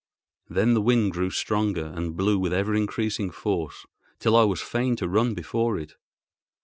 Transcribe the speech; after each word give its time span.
Then 0.49 0.73
the 0.73 0.81
wind 0.81 1.11
grew 1.11 1.29
stronger 1.29 1.85
and 1.95 2.17
blew 2.17 2.39
with 2.39 2.51
ever 2.53 2.73
increasing 2.73 3.29
force, 3.29 3.85
till 4.17 4.35
I 4.35 4.45
was 4.45 4.59
fain 4.59 4.95
to 4.95 5.07
run 5.07 5.35
before 5.35 5.77
it. 5.77 5.93